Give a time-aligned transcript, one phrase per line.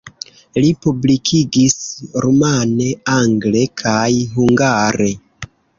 [0.63, 1.77] Li publikigis
[2.25, 5.17] rumane, angle kaj hungare.